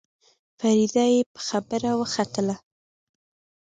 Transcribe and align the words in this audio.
فريده 0.59 1.03
يې 1.13 1.19
په 1.33 1.39
خبره 1.47 1.91
وختله. 1.99 2.55